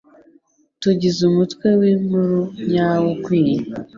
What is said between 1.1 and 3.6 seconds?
umutwe winkuru nyawo ukwiye